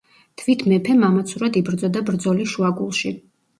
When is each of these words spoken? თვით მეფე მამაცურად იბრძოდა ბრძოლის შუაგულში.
თვით 0.41 0.63
მეფე 0.71 0.95
მამაცურად 1.01 1.61
იბრძოდა 1.63 2.05
ბრძოლის 2.11 2.53
შუაგულში. 2.57 3.17